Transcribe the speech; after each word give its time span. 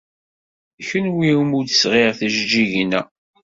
D 0.77 0.81
kenwi 0.87 1.29
umi 1.41 1.59
d-sɣiɣ 1.67 2.11
tijeǧǧigin-a. 2.17 3.01